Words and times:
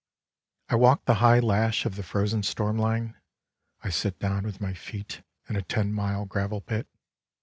"I 0.69 0.73
walk 0.77 1.05
the 1.05 1.13
high 1.21 1.37
lash 1.37 1.85
of 1.85 1.95
the 1.95 2.01
frozen 2.01 2.41
storm 2.41 2.75
line; 2.79 3.17
I 3.83 3.91
sit 3.91 4.17
down 4.17 4.45
with 4.45 4.59
my 4.59 4.73
feet 4.73 5.21
in 5.47 5.55
a 5.55 5.61
ten 5.61 5.93
mile 5.93 6.25
gravel 6.25 6.61
pit. 6.61 6.87